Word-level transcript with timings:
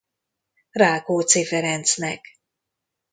Rákóczi 0.71 1.45
Ferencnek. 1.45 2.21